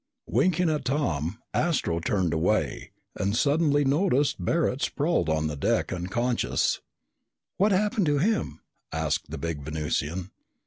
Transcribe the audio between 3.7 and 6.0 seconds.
noticed Barret sprawled on the deck,